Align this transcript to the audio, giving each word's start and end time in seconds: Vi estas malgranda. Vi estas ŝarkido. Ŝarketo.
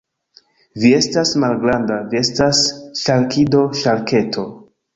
Vi 0.83 0.89
estas 0.99 1.33
malgranda. 1.43 1.99
Vi 2.15 2.21
estas 2.23 2.63
ŝarkido. 3.05 3.65
Ŝarketo. 3.85 4.51